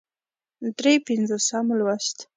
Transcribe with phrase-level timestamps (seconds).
[0.77, 2.17] درې پينځوسم لوست